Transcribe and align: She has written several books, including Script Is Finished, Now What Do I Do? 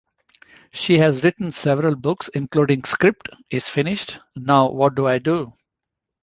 She 0.73 0.97
has 0.97 1.23
written 1.23 1.51
several 1.51 1.95
books, 1.95 2.27
including 2.29 2.85
Script 2.85 3.29
Is 3.51 3.69
Finished, 3.69 4.19
Now 4.35 4.71
What 4.71 4.95
Do 4.95 5.05
I 5.05 5.19
Do? 5.19 5.53